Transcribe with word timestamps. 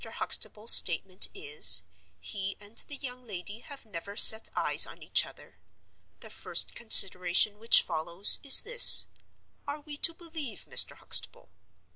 Huxtable's 0.13 0.71
statement 0.73 1.27
is—he 1.31 2.57
and 2.59 2.79
the 2.87 2.95
young 2.95 3.23
lady 3.27 3.59
have 3.59 3.85
never 3.85 4.17
set 4.17 4.49
eyes 4.55 4.87
on 4.87 5.03
each 5.03 5.27
other. 5.27 5.59
The 6.21 6.31
first 6.31 6.73
consideration 6.73 7.59
which 7.59 7.83
follows, 7.83 8.39
is 8.41 8.61
this: 8.61 9.05
Are 9.67 9.81
we 9.81 9.97
to 9.97 10.15
believe 10.15 10.65
Mr. 10.67 10.95
Huxtable? 10.95 11.51